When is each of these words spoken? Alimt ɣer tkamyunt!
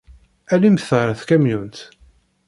Alimt 0.53 0.87
ɣer 0.97 1.07
tkamyunt! 1.19 1.77